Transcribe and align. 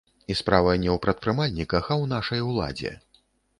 І 0.33 0.37
справа 0.37 0.71
не 0.83 0.89
ў 0.93 0.95
прадпрымальніках, 1.03 1.83
а 1.95 1.99
ў 2.01 2.13
нашай 2.17 2.45
уладзе. 2.49 2.97